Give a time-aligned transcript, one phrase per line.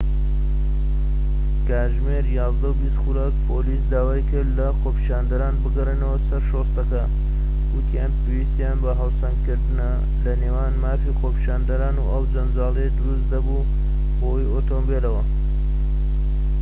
[1.67, 7.03] کاتژمێر ١١:٢٠ خولەك پۆلیس داوای کرد لە خۆپیشاندەران بگەڕێنەوە سەر شۆستەکە،
[7.73, 9.91] وتیان پێویستیان بە هاوسەنگکردنە
[10.23, 13.67] لەنێوان مافی خۆپیشاندان و ئەو جەنجاڵیەی دروست دەبوو
[14.19, 15.23] بەهۆی ئۆتۆمبیلەکەوە